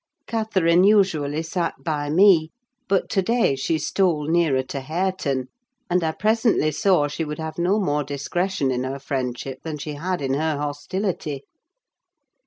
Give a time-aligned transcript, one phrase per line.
[0.25, 2.49] Catherine usually sat by me,
[2.87, 5.49] but to day she stole nearer to Hareton;
[5.91, 9.93] and I presently saw she would have no more discretion in her friendship than she
[9.93, 11.43] had in her hostility.